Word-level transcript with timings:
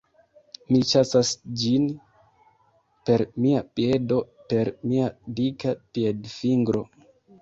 Mi 0.75 0.79
ĉasas 0.91 1.33
ĝin 1.63 1.85
per 3.09 3.25
mia 3.45 3.61
piedo 3.81 4.17
per 4.55 4.73
mia 4.93 5.15
dika 5.41 5.77
piedfingro... 5.99 6.83